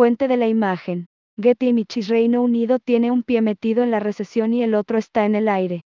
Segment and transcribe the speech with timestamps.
[0.00, 1.08] Fuente de la imagen.
[1.38, 5.26] Getty Images Reino Unido tiene un pie metido en la recesión y el otro está
[5.26, 5.82] en el aire.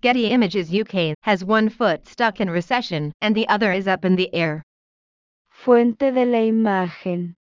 [0.00, 4.16] Getty Images UK has one foot stuck in recession and the other is up in
[4.16, 4.62] the air.
[5.50, 7.36] Fuente de la imagen.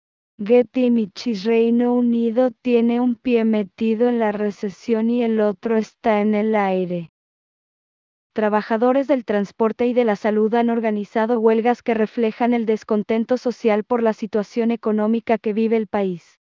[0.41, 6.21] Getty Images Reino Unido tiene un pie metido en la recesión y el otro está
[6.21, 7.10] en el aire.
[8.33, 13.83] Trabajadores del transporte y de la salud han organizado huelgas que reflejan el descontento social
[13.83, 16.39] por la situación económica que vive el país.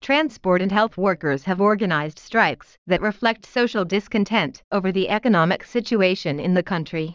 [0.00, 6.40] Transport and health workers have organized strikes that reflect social discontent over the economic situation
[6.40, 7.14] in the country.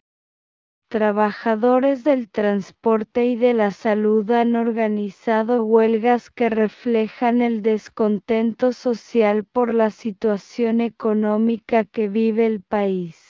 [0.90, 9.43] Trabajadores del transporte y de la salud han organizado huelgas que reflejan el descontento social
[9.43, 13.28] por la situación económica que vive el país.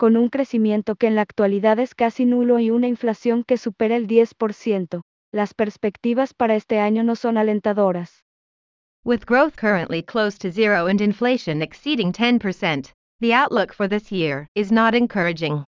[0.00, 3.96] Con un crecimiento que en la actualidad es casi nulo y una inflación que supera
[3.96, 8.24] el 10%, las perspectivas para este año no son alentadoras.
[9.04, 14.46] With growth currently close to zero and inflation exceeding 10%, the outlook for this year
[14.54, 15.64] is not encouraging.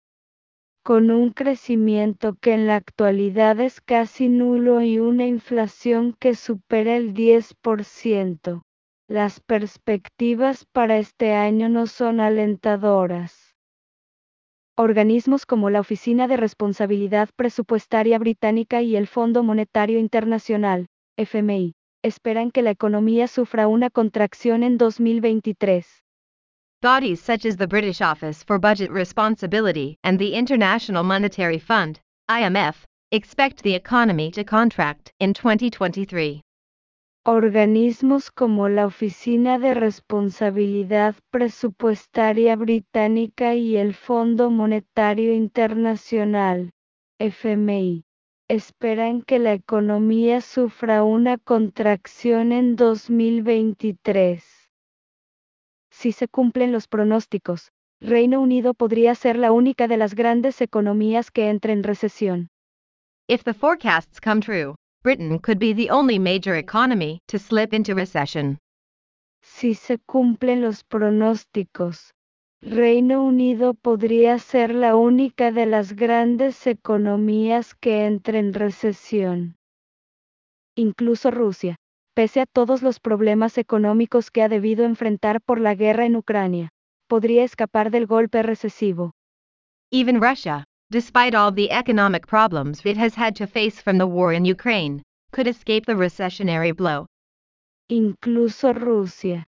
[0.83, 6.97] Con un crecimiento que en la actualidad es casi nulo y una inflación que supera
[6.97, 8.61] el 10%,
[9.08, 13.48] las perspectivas para este año no son alentadoras.
[14.81, 22.49] Organismos como la Oficina de Responsabilidad Presupuestaria Británica y el Fondo Monetario Internacional, FMI, esperan
[22.49, 25.86] que la economía sufra una contracción en 2023.
[26.81, 31.99] Bodies such as the British Office for Budget Responsibility and the International Monetary Fund,
[32.30, 36.39] IMF, expect the economy to contract in 2023.
[37.25, 46.72] Organismos como la Oficina de Responsabilidad Presupuestaria Británica y el Fondo Monetario Internacional,
[47.20, 48.06] FMI,
[48.48, 54.42] esperan que la economía sufra una contracción en 2023.
[55.92, 61.32] Si se cumplen los pronósticos, Reino Unido podría ser la única de las grandes economías
[61.32, 62.48] que entre en recesión.
[63.27, 67.95] If the forecasts come true, Britain could be the only major economy to slip into
[67.95, 68.58] recession.
[69.42, 72.11] Si se cumplen los pronósticos,
[72.61, 79.55] Reino Unido podría ser la única de las grandes economías que entre en recesión.
[80.76, 81.77] Incluso Rusia,
[82.14, 86.70] pese a todos los problemas económicos que ha debido enfrentar por la guerra en Ucrania,
[87.08, 89.14] podría escapar del golpe recesivo.
[89.92, 94.33] Even Russia, despite all the economic problems it has had to face from the war
[94.33, 95.02] in Ukraine,
[95.32, 97.05] could escape the recessionary blow.
[97.89, 99.45] Incluso Rusia,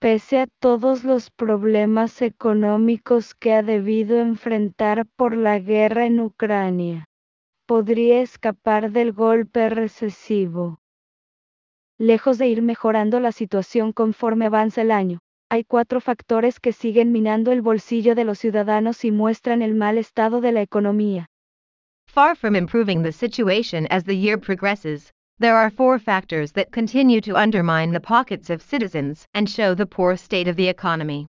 [0.00, 7.06] pese a todos los problemas económicos que ha debido enfrentar por la guerra en Ucrania,
[7.66, 10.78] podría escapar del golpe recesivo.
[11.98, 17.12] Lejos de ir mejorando la situación conforme avanza el año, hay cuatro factores que siguen
[17.12, 21.26] minando el bolsillo de los ciudadanos y muestran el mal estado de la economía.
[22.08, 27.20] Far from improving the situation as the year progresses, there are four factors that continue
[27.20, 31.26] to undermine the pockets of citizens and show the poor state of the economy.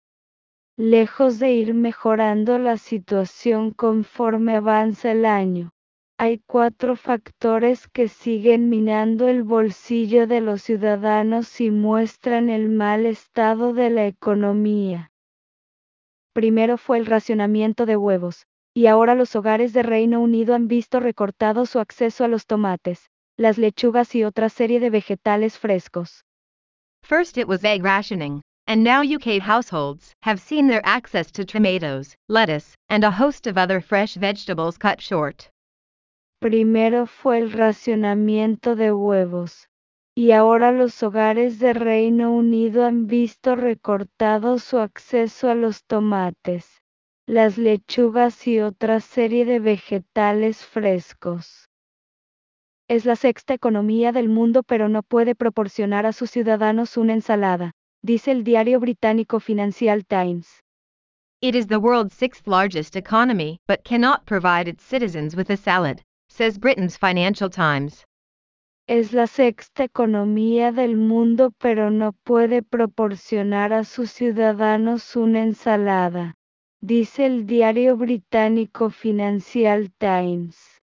[0.79, 5.71] Lejos de ir mejorando la situación conforme avanza el año,
[6.23, 13.07] hay cuatro factores que siguen minando el bolsillo de los ciudadanos y muestran el mal
[13.07, 15.11] estado de la economía.
[16.33, 21.01] Primero fue el racionamiento de huevos, y ahora los hogares de Reino Unido han visto
[21.01, 26.25] recortado su acceso a los tomates, las lechugas y otra serie de vegetales frescos.
[27.03, 32.15] First it was egg rationing, and now UK households have seen their access to tomatoes,
[32.29, 35.51] lettuce, and a host of other fresh vegetables cut short.
[36.43, 39.69] Primero fue el racionamiento de huevos,
[40.13, 46.83] y ahora los hogares de Reino Unido han visto recortado su acceso a los tomates,
[47.29, 51.69] las lechugas y otra serie de vegetales frescos.
[52.89, 57.71] Es la sexta economía del mundo pero no puede proporcionar a sus ciudadanos una ensalada,
[58.03, 60.61] dice el diario británico Financial Times.
[61.41, 66.03] It is the world's sixth largest economy but cannot provide its citizens with a salad,
[66.33, 68.07] says Britain's Financial Times.
[68.89, 76.35] Es la sexta economía del mundo pero no puede proporcionar a sus ciudadanos una ensalada,
[76.81, 80.81] dice el diario británico Financial Times.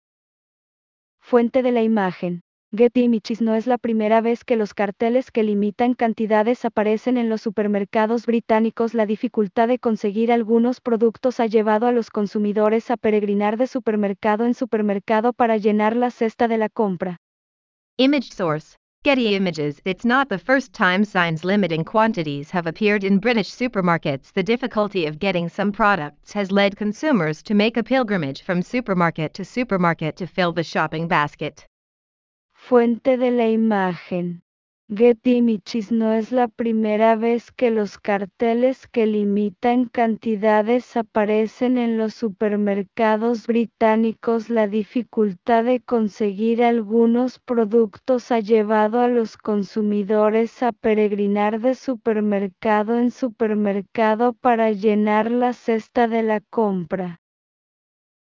[1.18, 2.42] Fuente de la imagen.
[2.70, 7.30] Getty Images no es la primera vez que los carteles que limitan cantidades aparecen en
[7.30, 8.92] los supermercados británicos.
[8.92, 14.44] La dificultad de conseguir algunos productos ha llevado a los consumidores a peregrinar de supermercado
[14.44, 17.16] en supermercado para llenar la cesta de la compra.
[17.96, 23.18] Image source Getty Images It's not the first time signs limiting quantities have appeared in
[23.18, 24.30] British supermarkets.
[24.34, 29.32] The difficulty of getting some products has led consumers to make a pilgrimage from supermarket
[29.36, 31.66] to supermarket to fill the shopping basket.
[32.68, 34.42] Fuente de la imagen.
[34.94, 41.96] Getty Images no es la primera vez que los carteles que limitan cantidades aparecen en
[41.96, 44.50] los supermercados británicos.
[44.50, 52.98] La dificultad de conseguir algunos productos ha llevado a los consumidores a peregrinar de supermercado
[52.98, 57.22] en supermercado para llenar la cesta de la compra.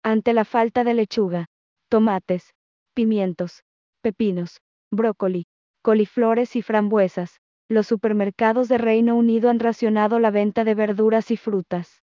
[0.02, 1.50] Ante la falta de lechuga,
[1.90, 2.54] tomates,
[2.94, 3.62] pimientos,
[4.02, 4.60] pepinos,
[4.90, 5.46] brócoli,
[5.82, 7.38] coliflores y frambuesas,
[7.68, 12.02] los supermercados de Reino Unido han racionado la venta de verduras y frutas.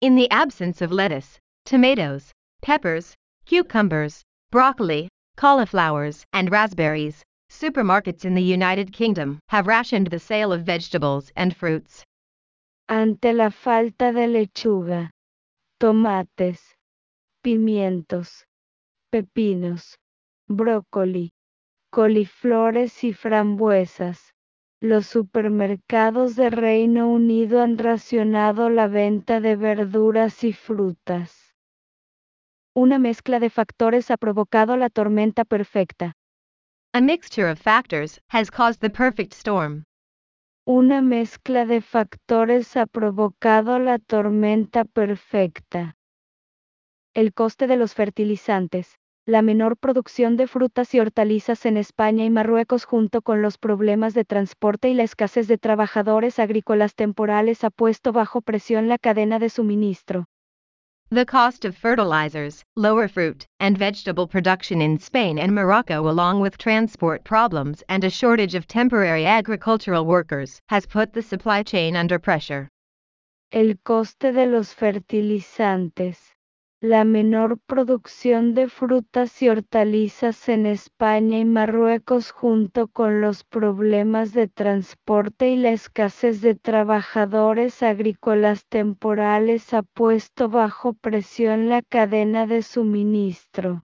[0.00, 3.14] In the absence of lettuce, tomatoes, peppers,
[3.46, 10.64] cucumbers, broccoli, cauliflowers, and raspberries, supermarkets in the United Kingdom have rationed the sale of
[10.64, 12.04] vegetables and fruits.
[12.88, 15.10] Ante la falta de lechuga,
[15.78, 16.60] tomates,
[17.42, 18.44] pimientos,
[19.10, 19.94] pepinos,
[20.56, 21.32] brócoli,
[21.90, 24.32] coliflores y frambuesas.
[24.80, 31.54] Los supermercados de Reino Unido han racionado la venta de verduras y frutas.
[32.74, 36.14] Una mezcla de factores ha provocado la tormenta perfecta.
[36.94, 39.84] A mixture of factors has caused the perfect storm.
[40.66, 45.96] Una mezcla de factores ha provocado la tormenta perfecta.
[47.14, 52.30] El coste de los fertilizantes, la menor producción de frutas y hortalizas en España y
[52.30, 57.70] Marruecos junto con los problemas de transporte y la escasez de trabajadores agrícolas temporales ha
[57.70, 60.24] puesto bajo presión la cadena de suministro.
[61.10, 66.56] The cost of fertilizers, lower fruit and vegetable production in Spain and Morocco, along with
[66.56, 72.18] transport problems and a shortage of temporary agricultural workers, has put the supply chain under
[72.18, 72.66] pressure.
[73.52, 76.32] El coste de los fertilizantes,
[76.82, 84.32] la menor producción de frutas y hortalizas en España y Marruecos junto con los problemas
[84.32, 92.48] de transporte y la escasez de trabajadores agrícolas temporales ha puesto bajo presión la cadena
[92.48, 93.84] de suministro.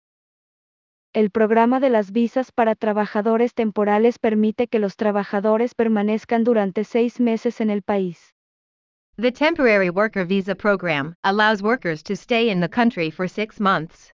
[1.14, 7.20] El programa de las visas para trabajadores temporales permite que los trabajadores permanezcan durante seis
[7.20, 8.34] meses en el país.
[9.22, 14.12] The Temporary Worker Visa Program allows workers to stay in the country for six months.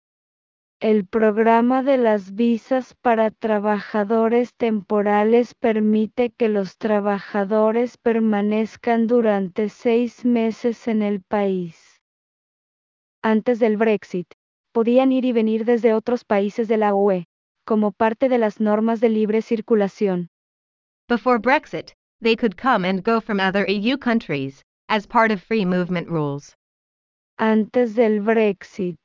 [0.82, 10.26] El programa de las visas para trabajadores temporales permite que los trabajadores permanezcan durante seis
[10.26, 12.02] meses en el país.
[13.22, 14.34] Antes del Brexit,
[14.74, 17.24] podían ir y venir desde otros países de la UE,
[17.64, 20.28] como parte de las normas de libre circulación.
[21.08, 25.64] Before Brexit, they could come and go from other EU countries, as part of free
[25.64, 26.56] movement rules.
[27.38, 28.98] Antes del Brexit,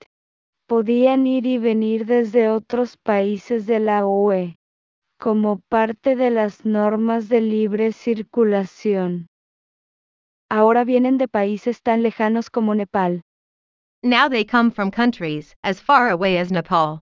[0.67, 4.55] podían ir y venir desde otros países de la UE,
[5.19, 9.27] como parte de las normas de libre circulación.
[10.49, 13.21] Ahora vienen de países tan lejanos como Nepal.
[14.03, 17.01] Now they come from countries as far away as Nepal.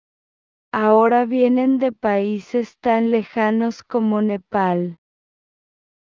[0.72, 4.96] Ahora vienen de países tan lejanos como Nepal.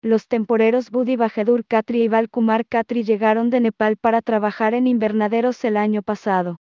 [0.06, 5.66] Los temporeros Budi Bahadur Khatri y Balkumar Khatri llegaron de Nepal para trabajar en invernaderos
[5.66, 6.58] el año pasado.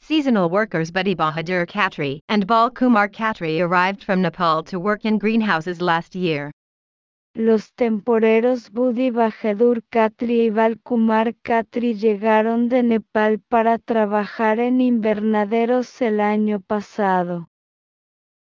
[0.00, 5.16] Seasonal workers Buddy Bahadur Khatri and Bal Kumar Khatri arrived from Nepal to work in
[5.16, 6.50] greenhouses last year.
[7.36, 16.02] Los temporeros Budi Bahadur Khatri y Balkumar Khatri llegaron de Nepal para trabajar en invernaderos
[16.02, 17.46] el año pasado.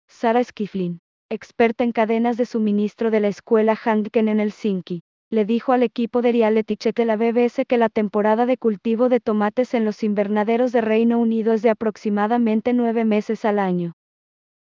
[0.07, 5.73] Sara Skiflin experta en cadenas de suministro de la escuela Hanken en Helsinki, le dijo
[5.73, 9.75] al equipo de reality check de la BBC que la temporada de cultivo de tomates
[9.75, 13.93] en los invernaderos de Reino Unido es de aproximadamente nueve meses al año.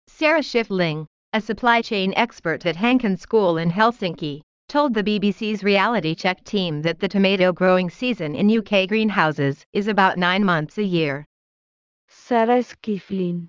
[0.08, 6.14] Sarah Schiffling, a supply chain expert at Hanken School in Helsinki, told the BBC's reality
[6.14, 10.84] check team that the tomato growing season in UK greenhouses is about nine months a
[10.84, 11.26] year.
[12.10, 13.48] Sarah Skiflin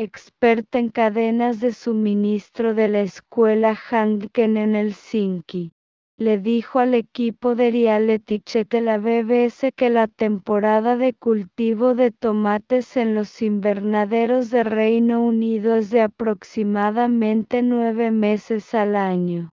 [0.00, 5.72] experta en cadenas de suministro de la escuela Hanken en Helsinki,
[6.16, 8.40] le dijo al equipo de reality
[8.70, 15.20] de la BBC que la temporada de cultivo de tomates en los invernaderos de Reino
[15.20, 19.50] Unido es de aproximadamente nueve meses al año.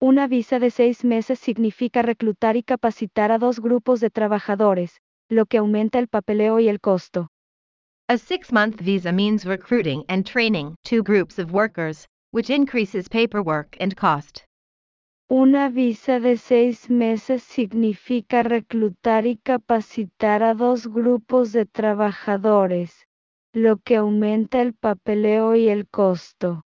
[0.00, 5.46] Una visa de seis meses significa reclutar y capacitar a dos grupos de trabajadores, lo
[5.46, 7.28] que aumenta el papeleo y el costo.
[8.08, 13.76] A six month visa means recruiting and training two groups of workers, which increases paperwork
[13.80, 14.44] and cost.
[15.28, 22.92] Una visa de seis meses significa reclutar y capacitar a dos grupos de trabajadores,
[23.52, 26.62] lo que aumenta el papeleo y el costo.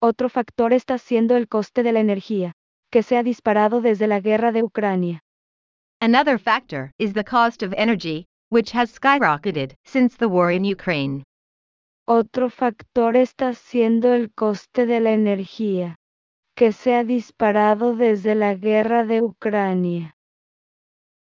[0.00, 2.52] Otro factor está siendo el coste de la energía,
[2.92, 5.24] que se ha disparado desde la guerra de Ucrania.
[6.00, 11.24] Another factor is the cost of energy, which has skyrocketed since the war in Ukraine.
[12.06, 15.96] Otro factor está siendo el coste de la energía,
[16.54, 20.14] que se ha disparado desde la guerra de Ucrania.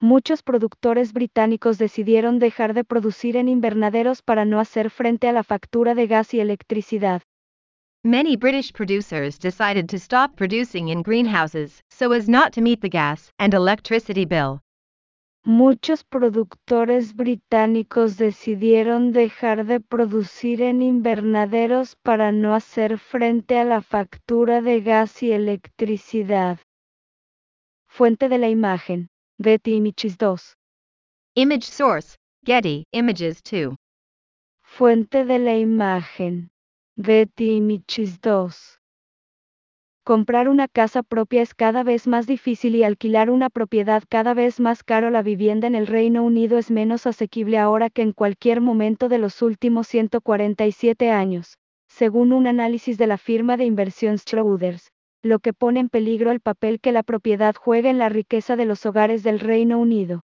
[0.00, 5.42] Muchos productores británicos decidieron dejar de producir en invernaderos para no hacer frente a la
[5.42, 7.22] factura de gas y electricidad.
[8.04, 12.88] Many British producers decided to stop producing in greenhouses so as not to meet the
[12.88, 14.60] gas and electricity bill.
[15.44, 23.80] Muchos productores británicos decidieron dejar de producir en invernaderos para no hacer frente a la
[23.80, 26.58] factura de gas y electricidad.
[27.86, 29.08] Fuente de la imagen,
[29.42, 30.56] Getty Images 2.
[31.34, 33.76] Image source, Getty Images 2.
[34.62, 36.50] Fuente de la imagen,
[36.96, 38.77] Getty Images 2.
[40.08, 44.58] Comprar una casa propia es cada vez más difícil y alquilar una propiedad cada vez
[44.58, 45.10] más caro.
[45.10, 49.18] La vivienda en el Reino Unido es menos asequible ahora que en cualquier momento de
[49.18, 55.52] los últimos 147 años, según un análisis de la firma de inversión Schroders, lo que
[55.52, 59.22] pone en peligro el papel que la propiedad juega en la riqueza de los hogares
[59.22, 60.22] del Reino Unido.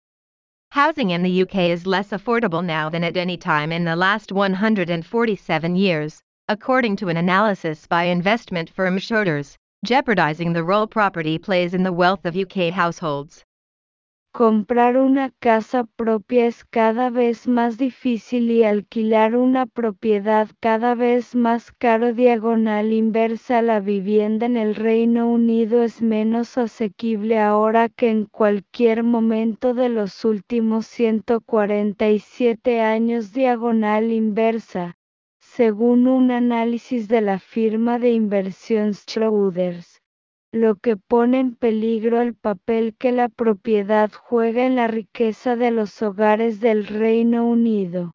[0.72, 4.32] Housing in the UK is less affordable now than at any time in the last
[4.32, 9.56] 147 years, according to an analysis by investment firm Schroders
[9.86, 13.46] jeopardizing the role property plays in the wealth of UK households.
[14.34, 21.34] Comprar una casa propia es cada vez más difícil y alquilar una propiedad cada vez
[21.34, 23.62] más caro diagonal inversa.
[23.62, 29.90] La vivienda en el Reino Unido es menos asequible ahora que en cualquier momento de
[29.90, 34.97] los últimos 147 años diagonal inversa
[35.58, 40.04] según un análisis de la firma de inversión Schroders,
[40.54, 45.72] lo que pone en peligro el papel que la propiedad juega en la riqueza de
[45.72, 48.12] los hogares del Reino Unido.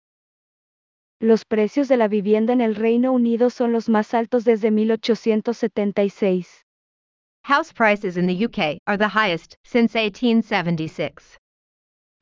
[1.19, 6.65] Los precios de la vivienda en el Reino Unido son los más altos desde 1876.
[7.43, 11.42] House prices in the UK are the highest since 1876.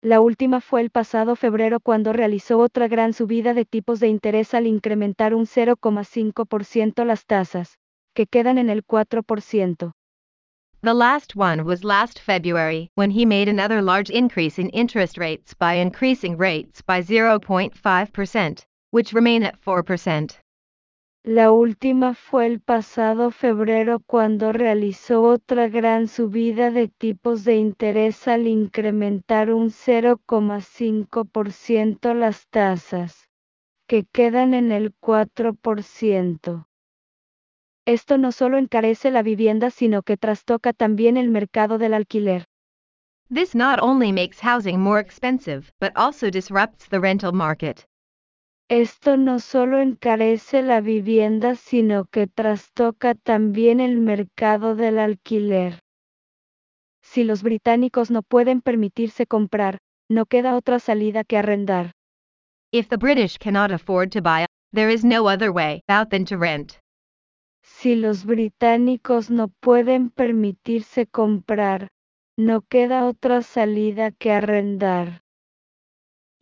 [0.00, 4.54] La última fue el pasado febrero cuando realizó otra gran subida de tipos de interés
[4.54, 7.78] al incrementar un 0,5% las tasas,
[8.14, 9.90] que quedan en el 4%.
[10.82, 15.52] The last one was last February when he made another large increase in interest rates
[15.52, 20.38] by increasing rates by 0.5%, which remain at 4%.
[21.22, 28.26] La última fue el pasado febrero cuando realizó otra gran subida de tipos de interés
[28.26, 33.28] al incrementar un 0,5% las tasas,
[33.86, 36.66] que quedan en el 4%.
[37.84, 42.46] Esto no solo encarece la vivienda sino que trastoca también el mercado del alquiler.
[43.28, 47.89] This not only makes housing more expensive, but also disrupts the rental market.
[48.70, 55.80] Esto no solo encarece la vivienda sino que trastoca también el mercado del alquiler.
[57.02, 61.90] Si los británicos no pueden permitirse comprar, no queda otra salida que arrendar.
[62.70, 66.36] If the British cannot afford to buy, there is no other way out than to
[66.36, 66.74] rent.
[67.64, 71.88] Si los británicos no pueden permitirse comprar,
[72.38, 75.22] no queda otra salida que arrendar.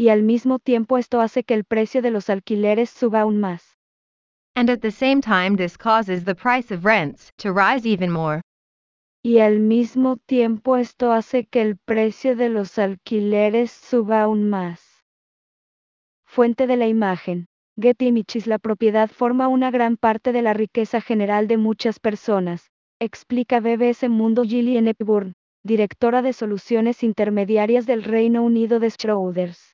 [0.00, 3.76] Y al mismo tiempo esto hace que el precio de los alquileres suba aún más.
[4.54, 8.40] And at the same time, this causes the price of rents to rise even more.
[9.24, 14.80] Y al mismo tiempo esto hace que el precio de los alquileres suba aún más.
[16.24, 17.46] Fuente de la imagen.
[17.80, 22.70] Getty Images La propiedad forma una gran parte de la riqueza general de muchas personas,
[23.00, 29.67] explica BBC Mundo Gillian Epburn, directora de soluciones intermediarias del Reino Unido de Schroders.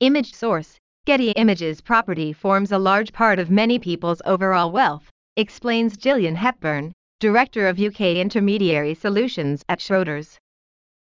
[0.00, 5.96] Image source Getty Images property forms a large part of many people's overall wealth, explains
[5.96, 10.36] Gillian Hepburn, Director of UK Intermediary Solutions at Schroders.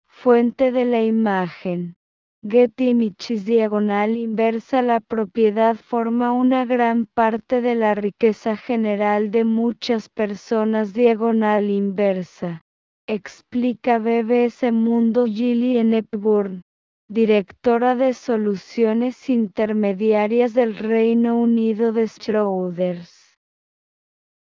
[0.08, 1.94] Fuente de la imagen.
[2.46, 9.44] Getty Images diagonal inversa La propiedad forma una gran parte de la riqueza general de
[9.44, 12.60] muchas personas diagonal inversa.
[13.08, 16.65] Explica BBC Mundo Gillian Hepburn
[17.08, 23.38] directora de soluciones intermediarias del Reino Unido de Schroders.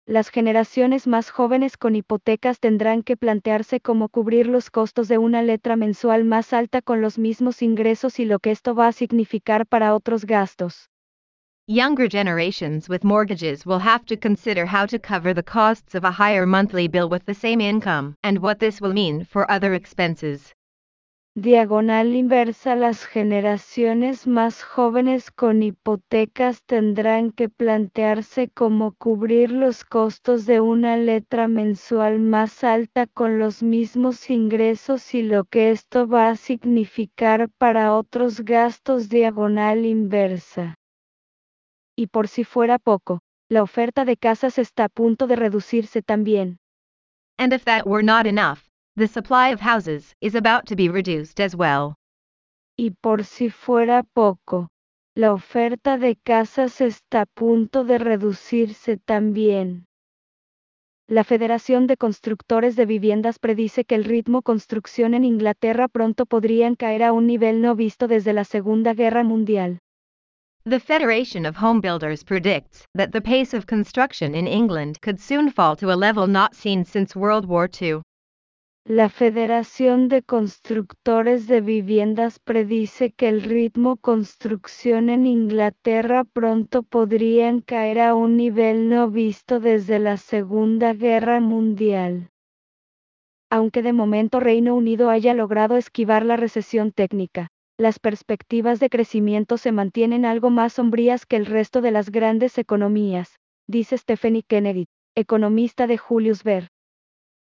[0.07, 5.41] Las generaciones más jóvenes con hipotecas tendrán que plantearse cómo cubrir los costos de una
[5.41, 9.65] letra mensual más alta con los mismos ingresos y lo que esto va a significar
[9.65, 10.89] para otros gastos.
[11.67, 16.11] Younger generations with mortgages will have to consider how to cover the costs of a
[16.11, 20.53] higher monthly bill with the same income and what this will mean for other expenses.
[21.37, 30.45] Diagonal inversa Las generaciones más jóvenes con hipotecas tendrán que plantearse cómo cubrir los costos
[30.45, 36.29] de una letra mensual más alta con los mismos ingresos y lo que esto va
[36.29, 40.75] a significar para otros gastos diagonal inversa.
[41.97, 46.59] Y por si fuera poco, la oferta de casas está a punto de reducirse también.
[47.37, 48.64] And if that were not enough,
[48.97, 51.95] the supply of houses is about to be reduced as well.
[52.77, 54.69] Y por si fuera poco,
[55.15, 59.85] la oferta de casas está a punto de reducirse también.
[61.09, 66.75] La Federación de Constructores de Viviendas predice que el ritmo construcción en Inglaterra pronto podrían
[66.75, 69.79] caer a un nivel no visto desde la Segunda Guerra Mundial.
[70.63, 75.51] The Federation of Home Builders predicts that the pace of construction in England could soon
[75.51, 78.01] fall to a level not seen since World War II.
[78.87, 87.61] La Federación de Constructores de Viviendas predice que el ritmo construcción en Inglaterra pronto podrían
[87.61, 92.29] caer a un nivel no visto desde la Segunda Guerra Mundial.
[93.49, 97.47] Aunque de momento Reino Unido haya logrado esquivar la recesión técnica,
[97.79, 102.59] las perspectivas de crecimiento se mantienen algo más sombrías que el resto de las grandes
[102.59, 106.69] economías, dice Stephanie Kennedy, economista de Julius Baer.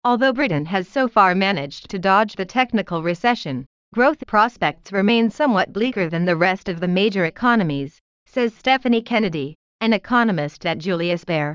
[0.02, 5.74] Although Britain has so far managed to dodge the technical recession, growth prospects remain somewhat
[5.74, 11.26] bleaker than the rest of the major economies, says Stephanie Kennedy, an economist at Julius
[11.26, 11.54] Baer.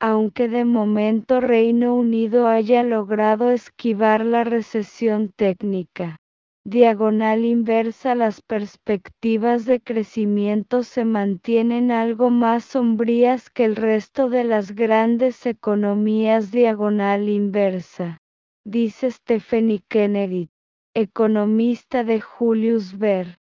[0.00, 6.16] Aunque de momento Reino Unido haya logrado esquivar la recesión técnica,
[6.64, 14.44] diagonal inversa las perspectivas de crecimiento se mantienen algo más sombrías que el resto de
[14.44, 18.18] las grandes economías diagonal inversa,
[18.64, 20.50] dice Stephanie Kennedy,
[20.94, 23.38] economista de Julius Baer.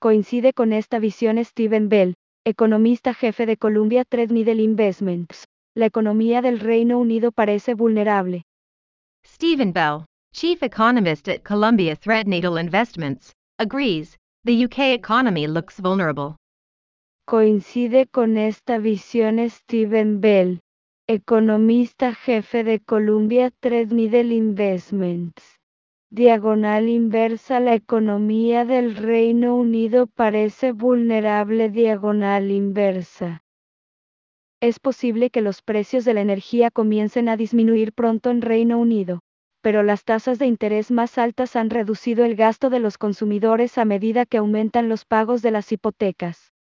[0.00, 5.48] Coincide con esta visión Steven Bell, economista jefe de Columbia Threadneedle Investments.
[5.74, 8.44] La economía del Reino Unido parece vulnerable.
[9.24, 16.36] Stephen Bell, chief economist at Columbia Threadneedle Investments, agrees the UK economy looks vulnerable.
[17.26, 20.60] Coincide con esta visión Steven Bell,
[21.08, 25.42] economista jefe de Columbia Threadneedle Investments.
[26.10, 33.42] Diagonal inversa La economía del Reino Unido parece vulnerable diagonal inversa.
[34.60, 39.20] Es posible que los precios de la energía comiencen a disminuir pronto en Reino Unido,
[39.62, 43.84] pero las tasas de interés más altas han reducido el gasto de los consumidores a
[43.84, 46.52] medida que aumentan los pagos de las hipotecas.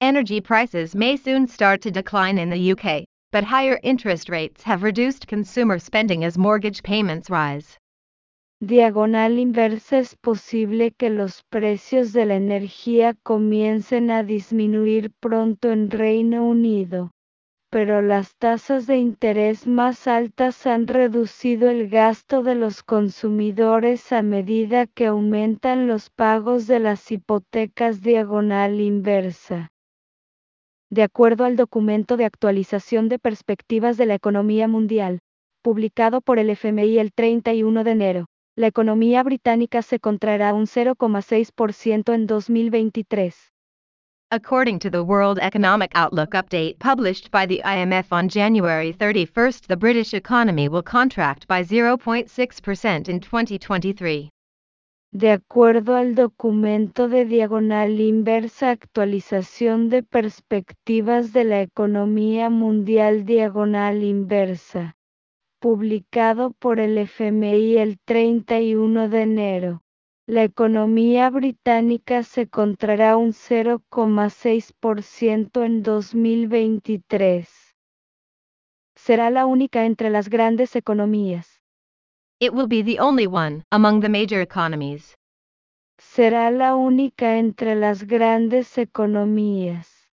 [0.00, 4.84] Energy prices may soon start to decline in the UK, but higher interest rates have
[4.84, 7.78] reduced consumer spending as mortgage payments rise.
[8.60, 15.90] Diagonal inversa es posible que los precios de la energía comiencen a disminuir pronto en
[15.90, 17.12] Reino Unido,
[17.70, 24.22] pero las tasas de interés más altas han reducido el gasto de los consumidores a
[24.22, 29.68] medida que aumentan los pagos de las hipotecas diagonal inversa.
[30.90, 35.20] De acuerdo al documento de actualización de perspectivas de la economía mundial,
[35.62, 38.26] publicado por el FMI el 31 de enero,
[38.56, 43.52] la economía británica se contraerá un 0,6% en 2023.
[44.30, 49.76] According to the World Economic Outlook update published by the IMF on January 31, the
[49.76, 54.28] British economy will contract by 0.6% in 2023.
[55.14, 64.02] De acuerdo al documento de diagonal inversa actualización de perspectivas de la economía mundial diagonal
[64.02, 64.94] inversa,
[65.58, 69.80] publicado por el FMI el 31 de enero,
[70.28, 77.48] la economía británica se contrará un 0,6% en 2023.
[78.94, 81.62] Será la única entre las grandes economías.
[82.40, 85.16] It will be the only one among the major economies.
[85.96, 90.10] Será la única entre las grandes economías.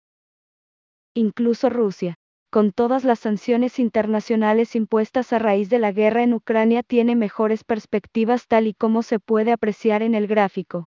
[1.16, 2.16] Incluso Rusia,
[2.52, 7.64] con todas las sanciones internacionales impuestas a raíz de la guerra en Ucrania, tiene mejores
[7.64, 10.86] perspectivas tal y como se puede apreciar en el gráfico.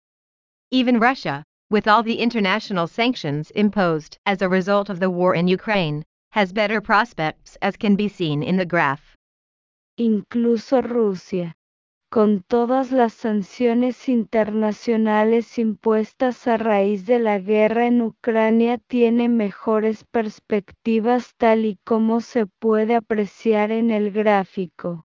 [0.72, 5.48] Even Russia, with all the international sanctions imposed as a result of the war in
[5.48, 9.15] Ukraine, has better prospects as can be seen in the graph.
[9.98, 11.56] Incluso Rusia,
[12.10, 20.06] con todas las sanciones internacionales impuestas a raíz de la guerra en Ucrania, tiene mejores
[20.06, 25.06] perspectivas tal y como se puede apreciar en el gráfico.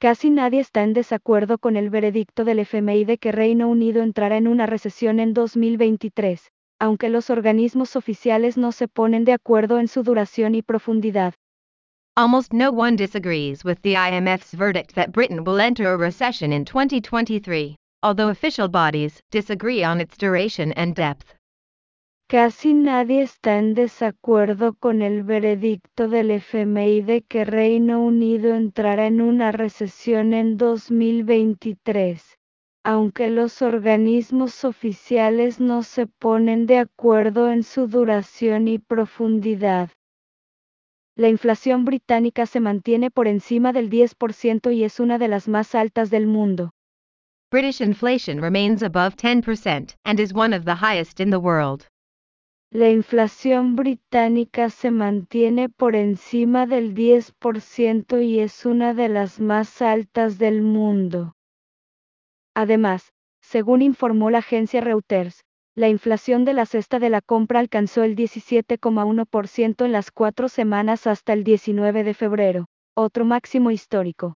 [0.00, 4.36] Casi nadie está en desacuerdo con el veredicto del FMI de que Reino Unido entrará
[4.36, 9.86] en una recesión en 2023, aunque los organismos oficiales no se ponen de acuerdo en
[9.86, 11.34] su duración y profundidad.
[12.18, 16.64] Almost no one disagrees with the IMF's verdict that Britain will enter a recession in
[16.64, 21.36] 2023, although official bodies disagree on its duration and depth.
[22.28, 29.06] Casi nadie está en desacuerdo con el veredicto del FMI de que Reino Unido entrará
[29.06, 32.36] en una recesión en 2023,
[32.82, 39.90] aunque los organismos oficiales no se ponen de acuerdo en su duración y profundidad.
[41.18, 45.74] La inflación británica se mantiene por encima del 10% y es una de las más
[45.74, 46.70] altas del mundo.
[47.50, 51.88] British inflation remains above 10% and is one of the highest in the world.
[52.70, 59.82] La inflación británica se mantiene por encima del 10% y es una de las más
[59.82, 61.34] altas del mundo.
[62.54, 65.42] Además, según informó la agencia Reuters,
[65.78, 71.06] la inflación de la cesta de la compra alcanzó el 17,1% en las cuatro semanas
[71.06, 74.34] hasta el 19 de febrero, otro máximo histórico.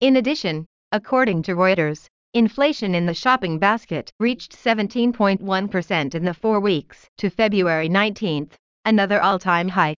[0.00, 6.60] In addition, according to Reuters, inflation in the shopping basket reached 17.1% in the four
[6.60, 8.48] weeks to February 19,
[8.86, 9.94] another all-time high.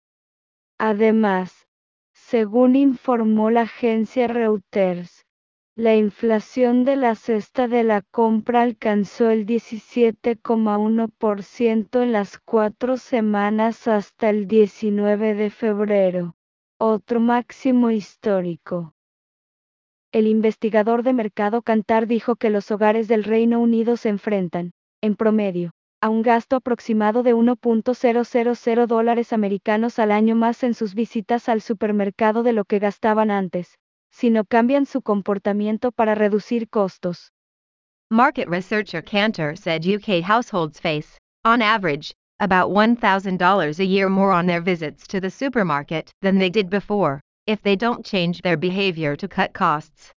[0.80, 1.68] Además,
[2.12, 5.15] según informó la agencia Reuters,
[5.78, 13.86] la inflación de la cesta de la compra alcanzó el 17,1% en las cuatro semanas
[13.90, 16.38] hasta el 19 de febrero,
[16.80, 18.94] otro máximo histórico.
[20.14, 25.18] El investigador de mercado Cantar dijo que los hogares del Reino Unido se enfrentan, en
[25.18, 31.50] promedio, a un gasto aproximado de 1.000 dólares americanos al año más en sus visitas
[31.50, 33.78] al supermercado de lo que gastaban antes
[34.16, 37.34] si no cambian su comportamiento para reducir costos.
[38.10, 44.46] Market researcher Cantor said UK households face, on average, about $1,000 a year more on
[44.46, 49.18] their visits to the supermarket than they did before, if they don't change their behavior
[49.18, 50.14] to cut costs.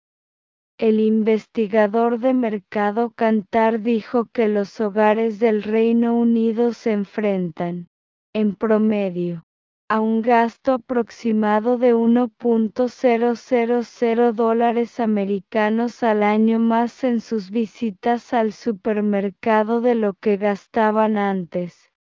[0.79, 7.89] El investigador de mercado Cantar dijo que los hogares del Reino Unido se enfrentan,
[8.33, 9.43] en promedio,
[9.91, 18.53] a un gasto aproximado de 1.000 dólares americanos al año más en sus visitas al
[18.53, 21.91] supermercado de lo que gastaban antes,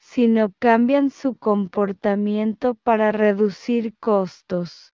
[0.00, 4.94] si no cambian su comportamiento para reducir costos.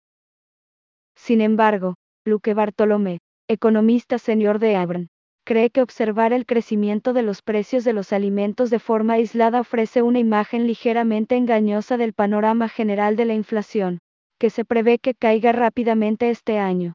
[1.16, 5.08] Sin embargo, Luque Bartolomé, economista senior de Abran,
[5.46, 10.02] cree que observar el crecimiento de los precios de los alimentos de forma aislada ofrece
[10.02, 14.00] una imagen ligeramente engañosa del panorama general de la inflación,
[14.40, 16.94] que se prevé que caiga rápidamente este año.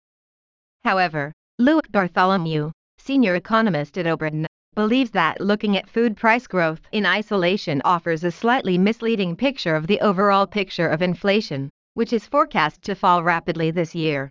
[0.84, 7.06] However, Luke Bartholomew, senior economist at Oberton, believes that looking at food price growth in
[7.06, 12.82] isolation offers a slightly misleading picture of the overall picture of inflation, which is forecast
[12.82, 14.30] to fall rapidly this year.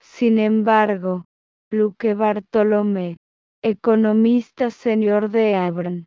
[0.00, 1.24] Sin embargo,
[1.72, 3.16] Luque Bartolomé,
[3.62, 6.06] economista senior de Abram,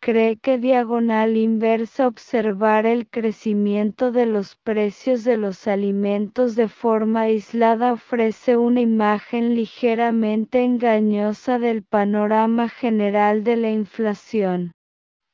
[0.00, 7.22] cree que diagonal inversa observar el crecimiento de los precios de los alimentos de forma
[7.22, 14.70] aislada ofrece una imagen ligeramente engañosa del panorama general de la inflación,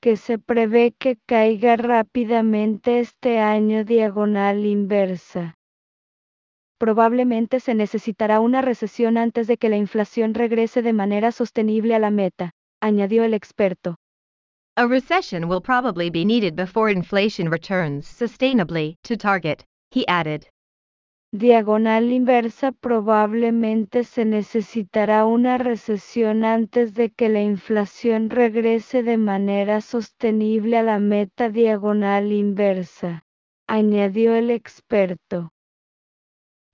[0.01, 5.60] que se prevé que caiga rápidamente este año diagonal inversa.
[6.81, 11.99] Probablemente se necesitará una recesión antes de que la inflación regrese de manera sostenible a
[11.99, 13.97] la meta, añadió el experto.
[14.77, 20.47] A recession will probably be needed before inflation returns sustainably to target, he added.
[21.35, 29.83] Diagonal inversa probablemente se necesitará una recesión antes de que la inflación regrese de manera
[29.83, 33.23] sostenible a la meta diagonal inversa,
[33.69, 35.53] añadió el experto.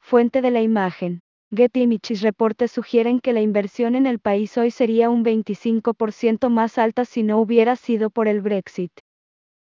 [0.08, 1.18] Fuente de la imagen.
[1.52, 6.78] Getty Images reportes sugieren que la inversión en el país hoy sería un 25% más
[6.78, 8.92] alta si no hubiera sido por el Brexit.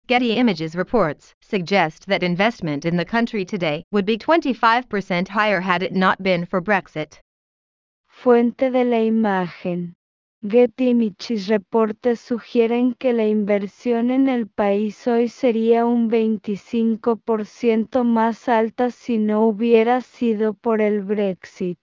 [0.07, 5.81] Getty Images reports suggest that investment in the country today would be 25% higher had
[5.81, 7.19] it not been for Brexit.
[8.07, 9.95] Fuente de la imagen.
[10.41, 18.47] Getty Images reportes sugieren que la inversión en el país hoy sería un 25% más
[18.47, 21.77] alta si no hubiera sido por el Brexit.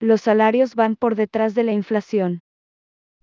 [0.00, 2.40] Los salarios van por detrás de la inflación.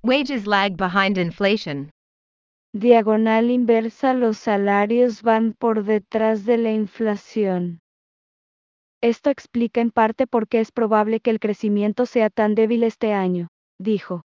[0.01, 1.91] Wages lag behind inflation.
[2.73, 7.81] Diagonal inversa los salarios van por detrás de la inflación.
[8.99, 13.13] Esto explica en parte por qué es probable que el crecimiento sea tan débil este
[13.13, 14.21] año dijo.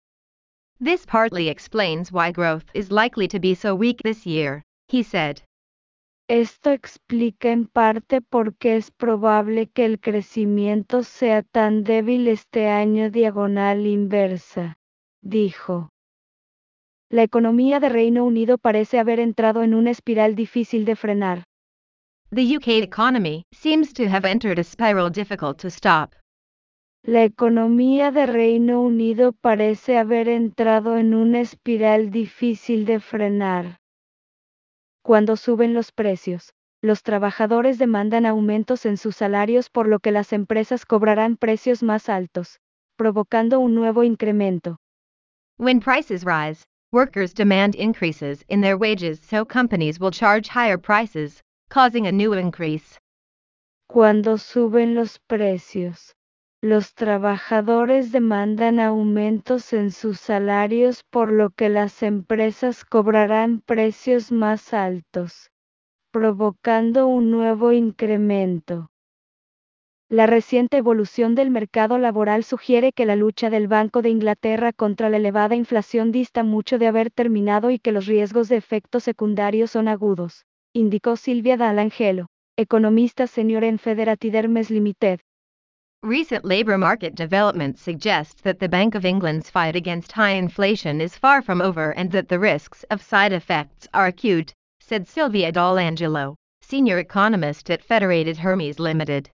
[0.80, 5.42] This partly explains why growth is likely to be so weak this year, he said.
[6.28, 12.68] Esto explica en parte por qué es probable que el crecimiento sea tan débil este
[12.68, 14.76] año diagonal inversa,
[15.22, 15.90] dijo.
[17.10, 21.44] La economía de Reino Unido parece haber entrado en una espiral difícil de frenar.
[22.30, 26.14] The UK economy seems to have entered a spiral difficult to stop.
[27.06, 33.78] La economía de Reino Unido parece haber entrado en una espiral difícil de frenar.
[35.02, 40.32] Cuando suben los precios, los trabajadores demandan aumentos en sus salarios por lo que las
[40.32, 42.58] empresas cobrarán precios más altos,
[42.96, 44.78] provocando un nuevo incremento.
[45.58, 51.42] When prices rise, workers demand increases in their wages so companies will charge higher prices,
[51.68, 52.96] causing a new increase.
[53.88, 56.14] Cuando suben los precios,
[56.64, 64.72] los trabajadores demandan aumentos en sus salarios por lo que las empresas cobrarán precios más
[64.72, 65.50] altos,
[66.10, 68.88] provocando un nuevo incremento.
[70.08, 75.10] La reciente evolución del mercado laboral sugiere que la lucha del Banco de Inglaterra contra
[75.10, 79.72] la elevada inflación dista mucho de haber terminado y que los riesgos de efectos secundarios
[79.72, 85.20] son agudos, indicó Silvia Dalangelo, economista senior en Federatidermes Limited.
[86.04, 91.16] Recent labor market developments suggest that the Bank of England's fight against high inflation is
[91.16, 96.34] far from over and that the risks of side effects are acute, said Sylvia Dalangelo,
[96.60, 99.30] senior economist at Federated Hermes Limited.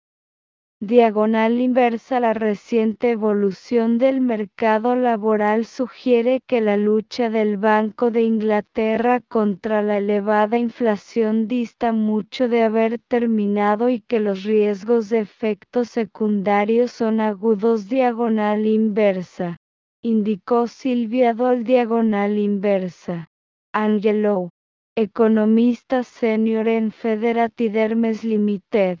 [0.82, 8.22] Diagonal inversa La reciente evolución del mercado laboral sugiere que la lucha del Banco de
[8.22, 15.18] Inglaterra contra la elevada inflación dista mucho de haber terminado y que los riesgos de
[15.18, 19.58] efectos secundarios son agudos diagonal inversa,
[20.00, 23.28] indicó Silvia Dol diagonal inversa.
[23.74, 24.48] Angelo,
[24.96, 29.00] economista senior en Federatidermes Limited.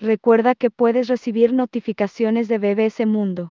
[0.00, 3.50] Recuerda que puedes recibir notificaciones de BBC Mundo.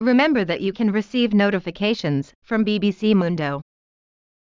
[0.00, 3.60] Remember that you can receive notifications from BBC Mundo.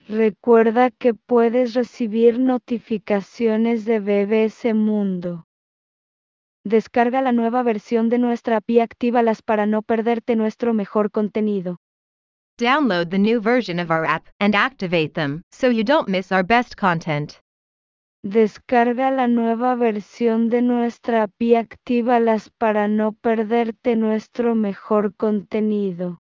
[0.08, 5.44] Recuerda que puedes recibir notificaciones de BBC Mundo.
[6.64, 11.78] Descarga la nueva versión de nuestra API Actívalas para no perderte nuestro mejor contenido.
[12.56, 16.44] Download the new version of our app and activate them so you don't miss our
[16.44, 17.40] best content.
[18.28, 26.18] Descarga la nueva versión de nuestra API Actívalas para no perderte nuestro mejor contenido.